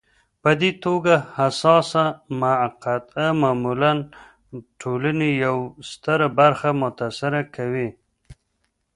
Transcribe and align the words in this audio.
په 0.41 0.51
دې 0.61 0.71
توګه 0.85 1.15
حساسه 1.37 2.05
مقطعه 2.41 3.27
معمولا 3.41 3.91
ټولنې 4.81 5.29
یوه 5.45 5.65
ستره 5.89 6.27
برخه 6.39 6.69
متاثره 6.81 7.41
کوي. 7.55 7.89